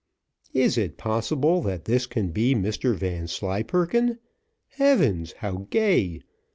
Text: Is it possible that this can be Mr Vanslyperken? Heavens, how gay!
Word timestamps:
Is 0.55 0.79
it 0.79 0.97
possible 0.97 1.61
that 1.61 1.85
this 1.85 2.07
can 2.07 2.31
be 2.31 2.55
Mr 2.55 2.95
Vanslyperken? 2.95 4.17
Heavens, 4.69 5.33
how 5.33 5.67
gay! 5.69 6.21